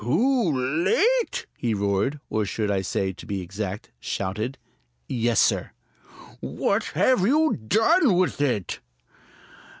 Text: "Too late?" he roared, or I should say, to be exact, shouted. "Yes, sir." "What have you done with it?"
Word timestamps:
"Too 0.03 0.81
late?" 0.89 1.45
he 1.55 1.75
roared, 1.75 2.19
or 2.27 2.41
I 2.41 2.45
should 2.45 2.85
say, 2.87 3.13
to 3.13 3.25
be 3.27 3.41
exact, 3.43 3.91
shouted. 3.99 4.57
"Yes, 5.07 5.39
sir." 5.39 5.73
"What 6.39 6.85
have 6.97 7.21
you 7.21 7.55
done 7.55 8.15
with 8.15 8.41
it?" 8.41 8.79